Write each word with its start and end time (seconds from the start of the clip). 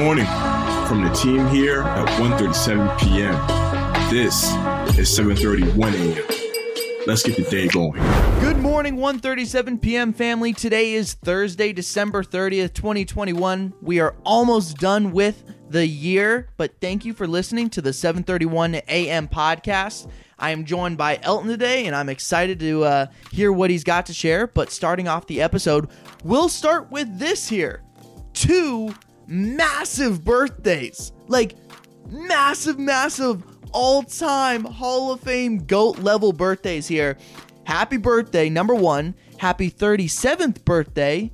morning 0.00 0.24
from 0.86 1.04
the 1.04 1.10
team 1.10 1.46
here 1.48 1.82
at 1.82 2.08
1.37 2.18 2.98
p.m. 3.00 3.34
This 4.08 4.44
is 4.98 5.10
7.31 5.10 5.92
a.m. 5.92 7.04
Let's 7.06 7.22
get 7.22 7.36
the 7.36 7.42
day 7.42 7.68
going. 7.68 8.00
Good 8.40 8.56
morning, 8.56 8.96
1:37 8.96 9.82
p.m. 9.82 10.14
family. 10.14 10.54
Today 10.54 10.94
is 10.94 11.12
Thursday, 11.12 11.74
December 11.74 12.22
30th, 12.22 12.72
2021. 12.72 13.74
We 13.82 14.00
are 14.00 14.16
almost 14.24 14.78
done 14.78 15.12
with 15.12 15.44
the 15.68 15.86
year, 15.86 16.48
but 16.56 16.80
thank 16.80 17.04
you 17.04 17.12
for 17.12 17.26
listening 17.26 17.68
to 17.68 17.82
the 17.82 17.92
731 17.92 18.76
a.m. 18.76 19.28
podcast. 19.28 20.08
I 20.38 20.52
am 20.52 20.64
joined 20.64 20.96
by 20.96 21.20
Elton 21.22 21.50
today, 21.50 21.84
and 21.84 21.94
I'm 21.94 22.08
excited 22.08 22.58
to 22.60 22.84
uh, 22.84 23.06
hear 23.32 23.52
what 23.52 23.68
he's 23.68 23.84
got 23.84 24.06
to 24.06 24.14
share. 24.14 24.46
But 24.46 24.70
starting 24.72 25.08
off 25.08 25.26
the 25.26 25.42
episode, 25.42 25.90
we'll 26.24 26.48
start 26.48 26.90
with 26.90 27.18
this 27.18 27.50
here 27.50 27.82
two 28.32 28.94
massive 29.30 30.24
birthdays. 30.24 31.12
Like, 31.28 31.56
massive, 32.10 32.78
massive 32.78 33.42
all 33.72 34.02
time 34.02 34.64
Hall 34.64 35.12
of 35.12 35.20
Fame 35.20 35.64
GOAT 35.64 36.00
level 36.00 36.32
birthdays 36.32 36.86
here. 36.86 37.16
Happy 37.64 37.96
birthday, 37.96 38.50
number 38.50 38.74
one. 38.74 39.14
Happy 39.38 39.70
37th 39.70 40.64
birthday 40.64 41.30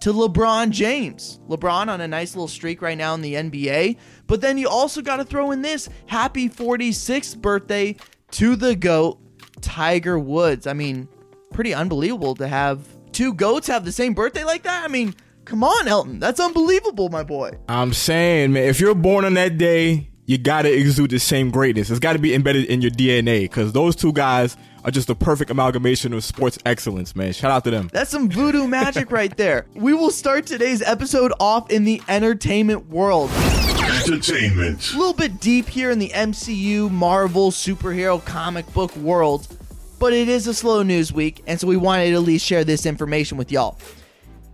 to 0.00 0.12
LeBron 0.12 0.70
James. 0.70 1.38
LeBron 1.48 1.88
on 1.88 2.00
a 2.00 2.08
nice 2.08 2.34
little 2.34 2.48
streak 2.48 2.82
right 2.82 2.98
now 2.98 3.14
in 3.14 3.22
the 3.22 3.34
NBA. 3.34 3.96
But 4.26 4.40
then 4.40 4.58
you 4.58 4.68
also 4.68 5.00
got 5.00 5.16
to 5.16 5.24
throw 5.24 5.52
in 5.52 5.62
this 5.62 5.88
happy 6.06 6.48
46th 6.48 7.40
birthday 7.40 7.96
to 8.32 8.56
the 8.56 8.74
GOAT, 8.74 9.18
Tiger 9.60 10.18
Woods. 10.18 10.66
I 10.66 10.72
mean, 10.72 11.08
pretty 11.52 11.72
unbelievable 11.72 12.34
to 12.34 12.48
have 12.48 12.84
two 13.12 13.32
GOATs 13.32 13.68
have 13.68 13.84
the 13.84 13.92
same 13.92 14.12
birthday 14.12 14.42
like 14.42 14.64
that. 14.64 14.84
I 14.84 14.88
mean, 14.88 15.14
come 15.52 15.64
on, 15.64 15.86
Elton. 15.86 16.18
That's 16.18 16.40
unbelievable, 16.40 17.10
my 17.10 17.22
boy. 17.22 17.50
I'm 17.68 17.92
saying, 17.92 18.54
man, 18.54 18.70
if 18.70 18.80
you're 18.80 18.94
born 18.94 19.26
on 19.26 19.34
that 19.34 19.58
day, 19.58 20.08
you 20.24 20.38
gotta 20.38 20.74
exude 20.74 21.10
the 21.10 21.18
same 21.18 21.50
greatness. 21.50 21.90
It's 21.90 22.00
gotta 22.00 22.18
be 22.18 22.34
embedded 22.34 22.64
in 22.64 22.80
your 22.80 22.90
DNA 22.90 23.42
because 23.42 23.74
those 23.74 23.94
two 23.94 24.14
guys 24.14 24.56
are 24.82 24.90
just 24.90 25.08
the 25.08 25.14
perfect 25.14 25.50
amalgamation 25.50 26.14
of 26.14 26.24
sports 26.24 26.58
excellence, 26.64 27.14
man. 27.14 27.34
Shout 27.34 27.50
out 27.50 27.64
to 27.64 27.70
them. 27.70 27.90
That's 27.92 28.10
some 28.10 28.30
voodoo 28.30 28.66
magic 28.80 29.10
right 29.10 29.36
there. 29.36 29.66
We 29.74 29.92
will 29.92 30.10
start 30.10 30.46
today's 30.46 30.80
episode 30.80 31.34
off 31.38 31.70
in 31.70 31.84
the 31.84 32.00
entertainment 32.08 32.88
world. 32.88 33.30
Entertainment. 33.30 34.94
A 34.94 34.96
little 34.96 35.12
bit 35.12 35.38
deep 35.38 35.68
here 35.68 35.90
in 35.90 35.98
the 35.98 36.08
MCU, 36.08 36.90
Marvel, 36.90 37.50
superhero 37.50 38.24
comic 38.24 38.72
book 38.72 38.96
world, 38.96 39.54
but 39.98 40.14
it 40.14 40.30
is 40.30 40.46
a 40.46 40.54
slow 40.54 40.82
news 40.82 41.12
week, 41.12 41.42
and 41.46 41.60
so 41.60 41.66
we 41.66 41.76
wanted 41.76 42.08
to 42.08 42.14
at 42.14 42.22
least 42.22 42.46
share 42.46 42.64
this 42.64 42.86
information 42.86 43.36
with 43.36 43.52
y'all. 43.52 43.78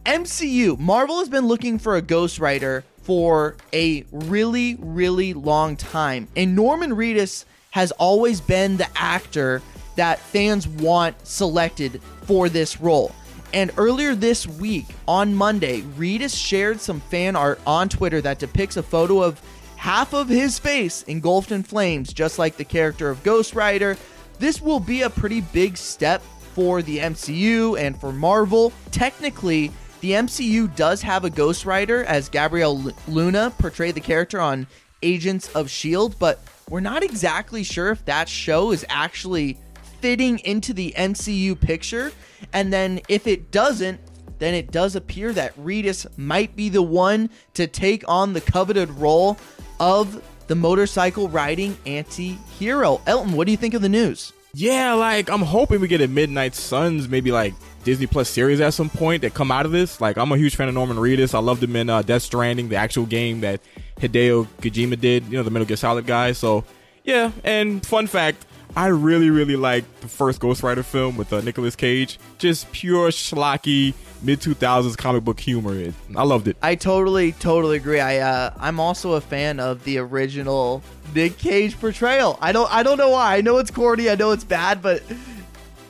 MCU, 0.05 0.79
Marvel 0.79 1.19
has 1.19 1.29
been 1.29 1.47
looking 1.47 1.79
for 1.79 1.97
a 1.97 2.03
Ghost 2.03 2.39
Rider 2.39 2.85
for 3.03 3.57
a 3.73 4.05
really, 4.11 4.77
really 4.81 5.35
long 5.35 5.77
time. 5.77 6.29
And 6.37 6.55
Norman 6.55 6.93
Reedus 6.93 7.45
has 7.71 7.91
always 7.93 8.41
been 8.41 8.77
the 8.77 8.89
actor 8.97 9.63
that 9.97 10.19
fans 10.19 10.67
want 10.67 11.27
selected 11.27 12.01
for 12.23 12.49
this 12.49 12.81
role. 12.81 13.13
And 13.53 13.71
earlier 13.77 14.15
this 14.15 14.47
week, 14.47 14.87
on 15.07 15.35
Monday, 15.35 15.81
Reedus 15.81 16.37
shared 16.37 16.81
some 16.81 17.01
fan 17.01 17.35
art 17.35 17.61
on 17.67 17.89
Twitter 17.89 18.21
that 18.21 18.39
depicts 18.39 18.77
a 18.77 18.83
photo 18.83 19.23
of 19.23 19.41
half 19.77 20.13
of 20.13 20.29
his 20.29 20.59
face 20.59 21.03
engulfed 21.05 21.53
in 21.53 21.63
flames, 21.63 22.13
just 22.13 22.39
like 22.39 22.57
the 22.57 22.65
character 22.65 23.09
of 23.09 23.23
Ghost 23.23 23.55
Rider. 23.55 23.97
This 24.39 24.61
will 24.61 24.81
be 24.81 25.03
a 25.03 25.11
pretty 25.11 25.41
big 25.41 25.77
step 25.77 26.23
for 26.55 26.83
the 26.83 26.99
MCU 26.99 27.79
and 27.79 27.99
for 27.99 28.13
Marvel. 28.13 28.73
Technically, 28.91 29.73
the 30.01 30.13
MCU 30.13 30.75
does 30.77 31.03
have 31.03 31.25
a 31.25 31.31
Ghost 31.31 31.65
Rider 31.65 32.05
as 32.05 32.29
Gabriel 32.29 32.93
Luna 33.07 33.53
portrayed 33.59 33.95
the 33.95 34.01
character 34.01 34.41
on 34.41 34.67
Agents 35.03 35.49
of 35.55 35.67
S.H.I.E.L.D., 35.67 36.17
but 36.19 36.41
we're 36.69 36.81
not 36.81 37.03
exactly 37.03 37.63
sure 37.63 37.91
if 37.91 38.05
that 38.05 38.29
show 38.29 38.73
is 38.73 38.85
actually 38.89 39.57
fitting 40.01 40.39
into 40.41 40.73
the 40.73 40.95
MCU 40.97 41.59
picture. 41.59 42.13
And 42.53 42.73
then 42.73 43.01
if 43.09 43.27
it 43.27 43.51
doesn't, 43.51 44.01
then 44.39 44.55
it 44.55 44.71
does 44.71 44.95
appear 44.95 45.33
that 45.33 45.57
Reedus 45.57 46.07
might 46.17 46.55
be 46.55 46.69
the 46.69 46.83
one 46.83 47.31
to 47.55 47.67
take 47.67 48.05
on 48.09 48.33
the 48.33 48.41
coveted 48.41 48.91
role 48.91 49.37
of 49.81 50.23
the 50.47 50.55
motorcycle 50.55 51.29
riding 51.29 51.77
anti 51.87 52.39
hero. 52.59 53.01
Elton, 53.07 53.33
what 53.33 53.47
do 53.47 53.51
you 53.51 53.57
think 53.57 53.75
of 53.75 53.83
the 53.83 53.89
news? 53.89 54.33
Yeah, 54.55 54.95
like 54.95 55.31
I'm 55.31 55.43
hoping 55.43 55.81
we 55.81 55.89
get 55.89 56.01
a 56.01 56.09
Midnight 56.09 56.55
Suns, 56.55 57.09
maybe 57.09 57.31
like 57.31 57.55
Disney 57.89 58.07
Plus 58.07 58.29
series 58.29 58.61
at 58.61 58.75
some 58.75 58.91
point 58.91 59.23
that 59.23 59.33
come 59.33 59.51
out 59.51 59.65
of 59.65 59.73
this. 59.73 59.99
Like 59.99 60.19
I'm 60.19 60.31
a 60.31 60.37
huge 60.37 60.57
fan 60.57 60.69
of 60.69 60.75
Norman 60.75 60.99
Reedus. 60.99 61.33
I 61.35 61.39
loved 61.39 61.63
him 61.63 61.75
in 61.75 61.89
uh, 61.89 62.03
Death 62.03 62.21
Stranding, 62.21 62.69
the 62.69 62.77
actual 62.77 63.07
game 63.07 63.41
that 63.41 63.63
Hideo 63.99 64.47
Kojima 64.61 65.01
did. 65.01 65.25
You 65.25 65.39
know, 65.39 65.43
the 65.43 65.51
Metal 65.51 65.65
Gear 65.65 65.79
Solid 65.79 66.05
guy. 66.05 66.33
So 66.33 66.65
yeah, 67.05 67.33
and 67.45 67.85
fun 67.87 68.07
fact. 68.07 68.45
I 68.77 68.89
really, 68.89 69.31
really 69.31 69.57
like 69.57 69.85
the 70.01 70.09
first 70.09 70.39
Ghost 70.39 70.63
Rider 70.63 70.83
film 70.83 71.17
with 71.17 71.33
uh, 71.33 71.41
Nicolas 71.41 71.75
Cage. 71.75 72.19
Just 72.37 72.71
pure 72.73 73.09
schlocky 73.09 73.95
mid 74.23 74.41
2000s 74.41 74.95
comic 74.99 75.25
book 75.25 75.41
humor. 75.41 75.91
I 76.15 76.25
loved 76.25 76.47
it. 76.47 76.59
I 76.61 76.75
totally, 76.75 77.33
totally 77.33 77.79
agree. 77.79 78.01
I, 78.01 78.19
uh, 78.19 78.53
I'm 78.59 78.79
also 78.79 79.15
a 79.15 79.23
fan 79.23 79.61
of 79.61 79.83
the 79.85 79.97
original 79.97 80.83
Nick 81.15 81.39
Cage 81.39 81.81
portrayal. 81.81 82.39
I 82.43 82.53
don't, 82.53 82.71
I 82.71 82.83
don't 82.83 82.99
know 82.99 83.09
why. 83.09 83.39
I 83.39 83.41
know 83.41 83.57
it's 83.57 83.71
corny. 83.71 84.11
I 84.11 84.15
know 84.15 84.33
it's 84.33 84.45
bad, 84.45 84.83
but 84.83 85.03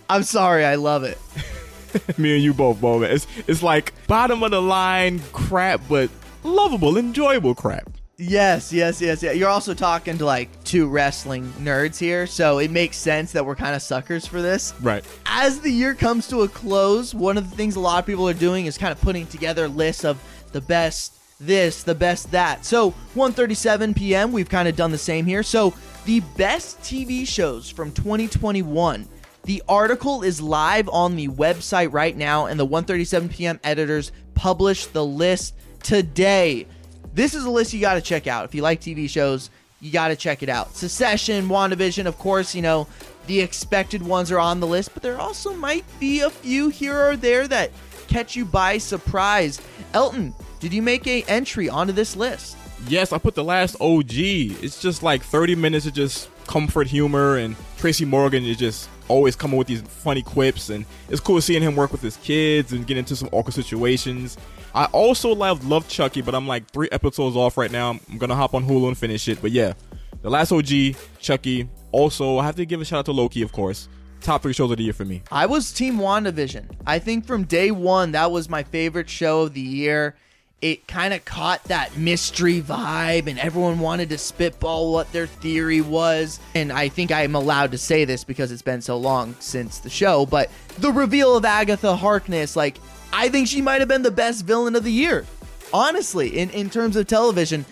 I'm 0.08 0.22
sorry. 0.22 0.64
I 0.64 0.76
love 0.76 1.02
it. 1.02 1.18
Me 2.18 2.34
and 2.34 2.42
you 2.42 2.54
both, 2.54 2.80
Bo. 2.80 3.02
It's 3.02 3.26
it's 3.46 3.62
like 3.62 3.92
bottom 4.06 4.42
of 4.42 4.50
the 4.50 4.62
line 4.62 5.20
crap, 5.32 5.80
but 5.88 6.10
lovable, 6.42 6.96
enjoyable 6.96 7.54
crap. 7.54 7.90
Yes, 8.20 8.72
yes, 8.72 9.00
yes, 9.00 9.22
yeah. 9.22 9.30
You're 9.30 9.48
also 9.48 9.74
talking 9.74 10.18
to 10.18 10.24
like 10.24 10.48
two 10.64 10.88
wrestling 10.88 11.52
nerds 11.60 11.98
here, 11.98 12.26
so 12.26 12.58
it 12.58 12.72
makes 12.72 12.96
sense 12.96 13.30
that 13.30 13.46
we're 13.46 13.54
kind 13.54 13.76
of 13.76 13.82
suckers 13.82 14.26
for 14.26 14.42
this. 14.42 14.74
Right. 14.80 15.04
As 15.24 15.60
the 15.60 15.70
year 15.70 15.94
comes 15.94 16.26
to 16.28 16.42
a 16.42 16.48
close, 16.48 17.14
one 17.14 17.38
of 17.38 17.48
the 17.48 17.56
things 17.56 17.76
a 17.76 17.80
lot 17.80 18.00
of 18.00 18.06
people 18.06 18.28
are 18.28 18.34
doing 18.34 18.66
is 18.66 18.76
kind 18.76 18.90
of 18.90 19.00
putting 19.00 19.26
together 19.28 19.68
lists 19.68 20.04
of 20.04 20.20
the 20.50 20.60
best 20.60 21.14
this, 21.38 21.84
the 21.84 21.94
best 21.94 22.32
that. 22.32 22.64
So 22.64 22.90
1:37 23.14 23.94
p.m. 23.94 24.32
We've 24.32 24.48
kind 24.48 24.66
of 24.66 24.74
done 24.74 24.90
the 24.90 24.98
same 24.98 25.24
here. 25.24 25.44
So 25.44 25.72
the 26.04 26.18
best 26.36 26.80
TV 26.80 27.26
shows 27.26 27.70
from 27.70 27.92
2021 27.92 29.06
the 29.48 29.62
article 29.66 30.22
is 30.22 30.42
live 30.42 30.90
on 30.90 31.16
the 31.16 31.26
website 31.28 31.90
right 31.90 32.14
now, 32.14 32.44
and 32.44 32.60
the 32.60 32.66
1:37 32.66 33.30
p.m. 33.30 33.58
editors 33.64 34.12
published 34.34 34.92
the 34.92 35.04
list 35.04 35.54
today. 35.82 36.66
This 37.14 37.34
is 37.34 37.44
a 37.44 37.50
list 37.50 37.72
you 37.72 37.80
got 37.80 37.94
to 37.94 38.02
check 38.02 38.26
out 38.26 38.44
if 38.44 38.54
you 38.54 38.60
like 38.60 38.82
TV 38.82 39.08
shows. 39.08 39.48
You 39.80 39.90
got 39.90 40.08
to 40.08 40.16
check 40.16 40.42
it 40.42 40.50
out. 40.50 40.76
Succession, 40.76 41.48
WandaVision, 41.48 42.04
of 42.04 42.18
course, 42.18 42.54
you 42.54 42.60
know 42.60 42.88
the 43.26 43.40
expected 43.40 44.02
ones 44.02 44.30
are 44.30 44.38
on 44.38 44.60
the 44.60 44.66
list, 44.66 44.92
but 44.92 45.02
there 45.02 45.18
also 45.18 45.54
might 45.54 45.86
be 45.98 46.20
a 46.20 46.28
few 46.28 46.68
here 46.68 47.08
or 47.08 47.16
there 47.16 47.48
that 47.48 47.70
catch 48.06 48.36
you 48.36 48.44
by 48.44 48.76
surprise. 48.76 49.62
Elton, 49.94 50.34
did 50.60 50.74
you 50.74 50.82
make 50.82 51.06
a 51.06 51.22
entry 51.22 51.70
onto 51.70 51.94
this 51.94 52.16
list? 52.16 52.58
Yes, 52.86 53.14
I 53.14 53.18
put 53.18 53.34
the 53.34 53.44
last 53.44 53.76
OG. 53.80 54.12
It's 54.12 54.82
just 54.82 55.02
like 55.02 55.22
30 55.22 55.54
minutes 55.54 55.86
of 55.86 55.94
just 55.94 56.28
comfort 56.46 56.88
humor, 56.88 57.38
and 57.38 57.56
Tracy 57.78 58.04
Morgan 58.04 58.44
is 58.44 58.56
just 58.56 58.90
always 59.06 59.36
coming 59.36 59.56
with 59.56 59.68
these 59.68 59.82
funny 59.82 60.20
quips, 60.20 60.68
and 60.68 60.84
it's 61.08 61.20
cool 61.20 61.40
seeing 61.40 61.62
him 61.62 61.76
work 61.76 61.92
with 61.92 62.02
his 62.02 62.16
kids 62.18 62.72
and 62.72 62.86
get 62.86 62.96
into 62.96 63.14
some 63.14 63.28
awkward 63.30 63.54
situations. 63.54 64.36
I 64.74 64.86
also 64.86 65.32
love 65.34 65.64
love 65.66 65.88
Chucky, 65.88 66.20
but 66.20 66.34
I'm 66.34 66.46
like 66.46 66.68
three 66.70 66.88
episodes 66.90 67.36
off 67.36 67.56
right 67.56 67.70
now. 67.70 67.90
I'm 67.90 68.18
gonna 68.18 68.34
hop 68.34 68.54
on 68.54 68.66
Hulu 68.66 68.88
and 68.88 68.98
finish 68.98 69.28
it. 69.28 69.40
But 69.40 69.52
yeah, 69.52 69.74
the 70.22 70.30
last 70.30 70.50
OG, 70.52 70.96
Chucky. 71.20 71.68
Also, 71.92 72.38
I 72.38 72.44
have 72.44 72.56
to 72.56 72.66
give 72.66 72.80
a 72.80 72.84
shout 72.84 72.98
out 72.98 73.04
to 73.06 73.12
Loki, 73.12 73.42
of 73.42 73.52
course. 73.52 73.88
Top 74.20 74.42
three 74.42 74.52
shows 74.52 74.70
of 74.70 74.76
the 74.76 74.82
year 74.82 74.92
for 74.92 75.04
me. 75.04 75.22
I 75.30 75.46
was 75.46 75.72
Team 75.72 75.98
WandaVision. 75.98 76.66
I 76.86 76.98
think 76.98 77.24
from 77.24 77.44
day 77.44 77.70
one, 77.70 78.12
that 78.12 78.30
was 78.30 78.48
my 78.48 78.64
favorite 78.64 79.08
show 79.08 79.42
of 79.42 79.54
the 79.54 79.60
year 79.60 80.16
it 80.60 80.88
kind 80.88 81.14
of 81.14 81.24
caught 81.24 81.62
that 81.64 81.96
mystery 81.96 82.60
vibe 82.60 83.28
and 83.28 83.38
everyone 83.38 83.78
wanted 83.78 84.08
to 84.08 84.18
spitball 84.18 84.92
what 84.92 85.10
their 85.12 85.26
theory 85.26 85.80
was. 85.80 86.40
And 86.54 86.72
i 86.72 86.88
think 86.88 87.12
i'm 87.12 87.34
allowed 87.34 87.72
to 87.72 87.78
say 87.78 88.04
this 88.04 88.24
because 88.24 88.50
it's 88.50 88.62
been 88.62 88.80
so 88.80 88.96
long 88.96 89.36
since 89.38 89.78
the 89.78 89.90
show 89.90 90.26
but 90.26 90.50
the 90.78 90.90
reveal 90.90 91.36
of 91.36 91.44
agatha 91.44 91.94
harkness 91.94 92.56
like 92.56 92.78
i 93.12 93.28
think 93.28 93.46
she 93.46 93.60
might 93.62 93.80
have 93.80 93.88
been 93.88 94.02
the 94.02 94.10
best 94.10 94.44
villain 94.44 94.74
of 94.74 94.84
the 94.84 94.92
year. 94.92 95.24
Honestly 95.72 96.38
in, 96.38 96.50
in 96.50 96.70
terms 96.70 96.96
of 96.96 97.06
television 97.06 97.64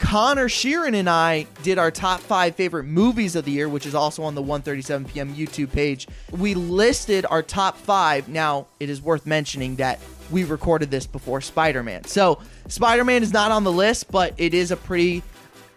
Connor 0.00 0.48
Sheeran 0.48 0.96
and 0.96 1.08
I 1.08 1.46
did 1.62 1.78
our 1.78 1.90
top 1.90 2.20
five 2.20 2.56
favorite 2.56 2.84
movies 2.84 3.36
of 3.36 3.44
the 3.44 3.52
year, 3.52 3.68
which 3.68 3.86
is 3.86 3.94
also 3.94 4.24
on 4.24 4.34
the 4.34 4.42
1:37 4.42 5.06
p.m. 5.12 5.34
YouTube 5.34 5.70
page. 5.70 6.08
We 6.32 6.54
listed 6.54 7.26
our 7.30 7.42
top 7.42 7.76
five. 7.76 8.28
Now, 8.28 8.66
it 8.80 8.90
is 8.90 9.00
worth 9.00 9.26
mentioning 9.26 9.76
that 9.76 10.00
we 10.30 10.42
recorded 10.44 10.90
this 10.90 11.06
before 11.06 11.40
Spider 11.40 11.82
Man. 11.82 12.04
So, 12.04 12.40
Spider 12.66 13.04
Man 13.04 13.22
is 13.22 13.32
not 13.32 13.52
on 13.52 13.62
the 13.62 13.70
list, 13.70 14.10
but 14.10 14.34
it 14.36 14.54
is 14.54 14.70
a 14.72 14.76
pretty 14.76 15.22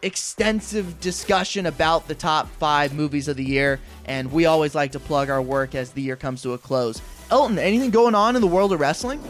extensive 0.01 0.99
discussion 0.99 1.65
about 1.65 2.07
the 2.07 2.15
top 2.15 2.49
five 2.57 2.93
movies 2.93 3.27
of 3.27 3.37
the 3.37 3.45
year. 3.45 3.79
And 4.05 4.31
we 4.31 4.45
always 4.45 4.73
like 4.73 4.93
to 4.93 4.99
plug 4.99 5.29
our 5.29 5.41
work 5.41 5.75
as 5.75 5.91
the 5.91 6.01
year 6.01 6.15
comes 6.15 6.41
to 6.43 6.53
a 6.53 6.57
close. 6.57 7.01
Elton, 7.29 7.59
anything 7.59 7.89
going 7.89 8.15
on 8.15 8.35
in 8.35 8.41
the 8.41 8.47
world 8.47 8.71
of 8.73 8.79
wrestling? 8.79 9.21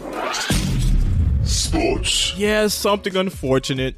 Sports. 1.44 2.34
Yeah, 2.36 2.68
something 2.68 3.14
unfortunate. 3.16 3.96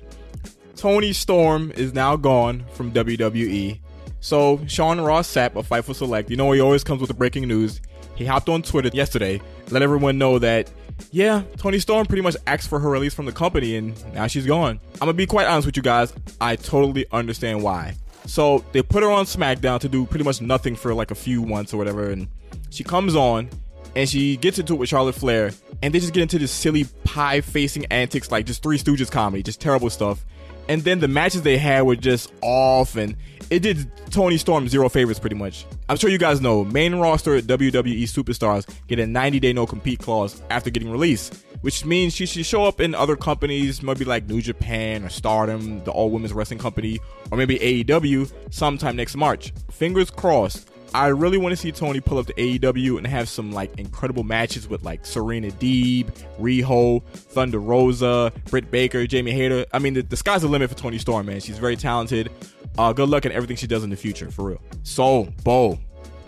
Toni 0.77 1.15
Storm 1.15 1.73
is 1.75 1.95
now 1.95 2.17
gone 2.17 2.65
from 2.73 2.93
WWE. 2.93 3.81
So 4.21 4.61
Sean 4.67 5.01
Ross 5.01 5.27
Sapp 5.33 5.57
of 5.57 5.67
Fightful 5.67 5.95
Select, 5.95 6.31
you 6.31 6.37
know 6.37 6.53
he 6.53 6.61
always 6.61 6.85
comes 6.85 7.01
with 7.01 7.09
the 7.09 7.15
breaking 7.15 7.49
news. 7.49 7.81
He 8.15 8.27
hopped 8.27 8.51
on 8.51 8.61
Twitter 8.63 8.91
yesterday, 8.93 9.41
let 9.71 9.83
everyone 9.83 10.19
know 10.19 10.39
that 10.39 10.71
yeah, 11.11 11.43
Toni 11.57 11.79
Storm 11.79 12.07
pretty 12.07 12.23
much 12.23 12.37
asked 12.47 12.69
for 12.69 12.79
her 12.79 12.91
release 12.91 13.15
from 13.15 13.25
the 13.25 13.33
company 13.33 13.77
and 13.77 14.15
now 14.15 14.27
she's 14.27 14.47
gone. 14.47 14.79
I'm 14.95 15.01
gonna 15.01 15.15
be 15.15 15.27
quite 15.27 15.47
honest 15.47 15.65
with 15.65 15.77
you 15.79 15.83
guys, 15.83 16.13
I 16.41 16.57
totally 16.57 17.07
understand 17.11 17.63
why. 17.63 17.95
So 18.27 18.63
they 18.73 18.83
put 18.83 19.03
her 19.03 19.11
on 19.11 19.25
SmackDown 19.25 19.81
to 19.81 19.89
do 19.89 20.05
pretty 20.05 20.25
much 20.25 20.43
nothing 20.43 20.77
for 20.77 20.93
like 20.93 21.11
a 21.11 21.15
few 21.15 21.47
months 21.47 21.73
or 21.73 21.79
whatever, 21.79 22.11
and 22.11 22.29
she 22.69 22.85
comes 22.85 23.17
on 23.17 23.49
and 23.95 24.07
she 24.07 24.37
gets 24.37 24.59
into 24.59 24.75
it 24.75 24.77
with 24.77 24.91
Charlotte 24.91 25.15
Flair, 25.15 25.53
and 25.83 25.95
they 25.95 26.01
just 26.01 26.13
get 26.13 26.21
into 26.21 26.39
this 26.39 26.53
silly 26.53 26.85
pie 27.05 27.41
facing 27.41 27.87
antics 27.87 28.31
like 28.31 28.45
just 28.45 28.63
Three 28.63 28.77
Stooges 28.77 29.11
comedy, 29.11 29.43
just 29.43 29.59
terrible 29.59 29.89
stuff. 29.89 30.25
And 30.69 30.83
then 30.83 31.01
the 31.01 31.09
matches 31.09 31.43
they 31.43 31.59
had 31.59 31.83
were 31.83 31.97
just 31.97 32.33
off, 32.43 32.97
and 32.97 33.17
it 33.51 33.61
did 33.61 33.91
Toni 34.11 34.37
Storm 34.37 34.69
zero 34.69 34.89
favors 34.89 35.19
pretty 35.19 35.37
much. 35.37 35.67
I'm 35.89 35.97
sure 35.97 36.11
you 36.11 36.19
guys 36.19 36.41
know 36.41 36.65
main 36.65 36.97
roster 36.97 37.41
WWE 37.41 38.03
superstars 38.05 38.69
get 38.89 38.99
a 38.99 39.07
90 39.07 39.41
day 39.41 39.53
no 39.53 39.67
compete 39.67 40.01
clause 40.01 40.43
after 40.51 40.71
getting 40.71 40.91
released, 40.91 41.45
which 41.61 41.85
means 41.85 42.15
she 42.15 42.27
should 42.27 42.45
show 42.45 42.65
up 42.65 42.81
in 42.81 42.95
other 42.95 43.15
companies, 43.15 43.83
maybe 43.83 44.05
like 44.05 44.27
New 44.27 44.41
Japan 44.41 45.05
or 45.05 45.09
Stardom, 45.09 45.85
the 45.85 45.93
all 45.93 46.11
women's 46.11 46.33
wrestling 46.33 46.59
company, 46.59 46.99
or 47.31 47.39
maybe 47.39 47.59
AEW 47.59 48.33
sometime 48.51 48.97
next 48.97 49.17
March. 49.17 49.53
Fingers 49.71 50.11
crossed. 50.11 50.71
I 50.95 51.09
really 51.09 51.39
want 51.39 51.53
to 51.53 51.57
see 51.57 51.73
Toni 51.73 52.01
pull 52.01 52.19
up 52.19 52.27
to 52.27 52.35
AEW 52.35 52.99
and 52.99 53.07
have 53.07 53.29
some 53.29 53.53
like 53.53 53.79
incredible 53.79 54.25
matches 54.25 54.69
with 54.69 54.83
like 54.83 55.05
Serena 55.05 55.49
Deeb, 55.49 56.11
Riho, 56.41 57.03
Thunder 57.05 57.59
Rosa, 57.59 58.33
Britt 58.51 58.71
Baker, 58.71 59.07
Jamie 59.07 59.33
Hayter. 59.33 59.67
I 59.73 59.79
mean, 59.79 59.95
the, 59.95 60.03
the 60.03 60.17
sky's 60.17 60.43
the 60.43 60.49
limit 60.49 60.71
for 60.71 60.77
Toni 60.77 60.99
Storm, 60.99 61.27
man. 61.27 61.41
She's 61.41 61.59
very 61.59 61.77
talented. 61.77 62.31
Uh, 62.79 62.93
good 62.93 63.09
luck 63.09 63.27
in 63.27 63.33
everything 63.33 63.57
she 63.57 63.67
does 63.67 63.85
in 63.85 63.91
the 63.91 63.97
future, 63.97 64.31
for 64.31 64.51
real. 64.51 64.61
So, 64.83 65.33
Bo, 65.45 65.79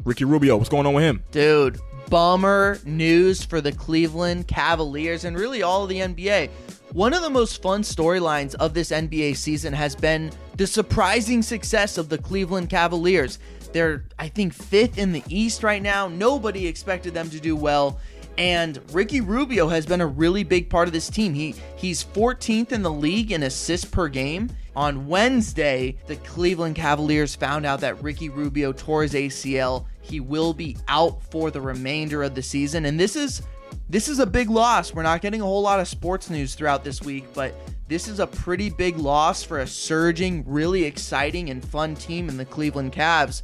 Ricky 0.04 0.24
Rubio, 0.24 0.56
what's 0.56 0.70
going 0.70 0.86
on 0.86 0.94
with 0.94 1.04
him? 1.04 1.22
Dude, 1.30 1.78
bummer 2.08 2.78
news 2.84 3.44
for 3.44 3.60
the 3.60 3.72
Cleveland 3.72 4.48
Cavaliers 4.48 5.24
and 5.24 5.38
really 5.38 5.62
all 5.62 5.82
of 5.82 5.88
the 5.88 5.98
NBA. 5.98 6.50
One 6.92 7.12
of 7.12 7.20
the 7.20 7.28
most 7.30 7.60
fun 7.60 7.82
storylines 7.82 8.54
of 8.54 8.72
this 8.72 8.90
NBA 8.90 9.36
season 9.36 9.74
has 9.74 9.94
been 9.94 10.32
the 10.56 10.66
surprising 10.66 11.42
success 11.42 11.98
of 11.98 12.08
the 12.08 12.16
Cleveland 12.16 12.70
Cavaliers. 12.70 13.38
They're, 13.72 14.04
I 14.18 14.28
think, 14.28 14.52
fifth 14.52 14.98
in 14.98 15.12
the 15.12 15.22
East 15.28 15.62
right 15.62 15.82
now. 15.82 16.08
Nobody 16.08 16.66
expected 16.66 17.14
them 17.14 17.30
to 17.30 17.40
do 17.40 17.56
well. 17.56 17.98
And 18.38 18.80
Ricky 18.92 19.20
Rubio 19.20 19.66
has 19.66 19.84
been 19.84 20.00
a 20.00 20.06
really 20.06 20.44
big 20.44 20.70
part 20.70 20.86
of 20.86 20.94
this 20.94 21.10
team. 21.10 21.34
He 21.34 21.56
he's 21.76 22.04
14th 22.04 22.70
in 22.70 22.82
the 22.82 22.90
league 22.90 23.32
in 23.32 23.42
assists 23.42 23.84
per 23.84 24.08
game. 24.08 24.48
On 24.76 25.08
Wednesday, 25.08 25.96
the 26.06 26.14
Cleveland 26.16 26.76
Cavaliers 26.76 27.34
found 27.34 27.66
out 27.66 27.80
that 27.80 28.00
Ricky 28.00 28.28
Rubio 28.28 28.72
tore 28.72 29.02
his 29.02 29.14
ACL. 29.14 29.86
He 30.02 30.20
will 30.20 30.54
be 30.54 30.76
out 30.86 31.20
for 31.32 31.50
the 31.50 31.60
remainder 31.60 32.22
of 32.22 32.36
the 32.36 32.42
season. 32.42 32.84
And 32.84 32.98
this 32.98 33.16
is 33.16 33.42
this 33.88 34.08
is 34.08 34.18
a 34.18 34.26
big 34.26 34.50
loss. 34.50 34.92
We're 34.92 35.02
not 35.02 35.22
getting 35.22 35.40
a 35.40 35.44
whole 35.44 35.62
lot 35.62 35.80
of 35.80 35.88
sports 35.88 36.28
news 36.30 36.54
throughout 36.54 36.84
this 36.84 37.02
week, 37.02 37.24
but 37.32 37.54
this 37.88 38.06
is 38.06 38.20
a 38.20 38.26
pretty 38.26 38.68
big 38.68 38.98
loss 38.98 39.42
for 39.42 39.60
a 39.60 39.66
surging, 39.66 40.44
really 40.46 40.84
exciting 40.84 41.48
and 41.50 41.64
fun 41.64 41.94
team 41.94 42.28
in 42.28 42.36
the 42.36 42.44
Cleveland 42.44 42.92
Cavs. 42.92 43.42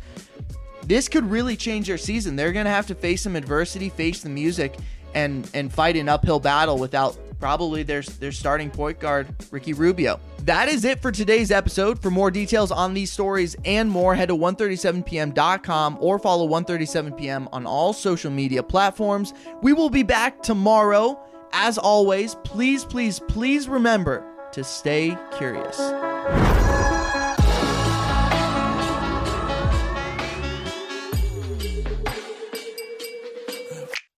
This 0.82 1.08
could 1.08 1.24
really 1.30 1.56
change 1.56 1.86
their 1.86 1.96
season. 1.96 2.36
They're 2.36 2.52
going 2.52 2.66
to 2.66 2.70
have 2.70 2.86
to 2.88 2.94
face 2.94 3.22
some 3.22 3.36
adversity, 3.36 3.88
face 3.88 4.22
the 4.22 4.28
music, 4.28 4.76
and 5.14 5.48
and 5.54 5.72
fight 5.72 5.96
an 5.96 6.08
uphill 6.08 6.40
battle 6.40 6.76
without 6.76 7.16
probably 7.38 7.82
their 7.82 8.02
their 8.02 8.32
starting 8.32 8.70
point 8.70 8.98
guard 8.98 9.28
Ricky 9.50 9.72
Rubio. 9.72 10.20
That 10.44 10.68
is 10.68 10.84
it 10.84 11.00
for 11.00 11.10
today's 11.10 11.50
episode. 11.50 12.00
For 12.00 12.10
more 12.10 12.30
details 12.30 12.70
on 12.70 12.94
these 12.94 13.10
stories 13.10 13.56
and 13.64 13.90
more, 13.90 14.14
head 14.14 14.28
to 14.28 14.36
137pm.com 14.36 15.98
or 16.00 16.18
follow 16.18 16.48
137pm 16.48 17.48
on 17.52 17.66
all 17.66 17.92
social 17.92 18.30
media 18.30 18.62
platforms. 18.62 19.32
We 19.62 19.72
will 19.72 19.90
be 19.90 20.02
back 20.02 20.42
tomorrow. 20.42 21.18
As 21.52 21.78
always, 21.78 22.34
please, 22.44 22.84
please, 22.84 23.20
please 23.20 23.68
remember 23.68 24.26
to 24.52 24.64
stay 24.64 25.16
curious. 25.36 26.13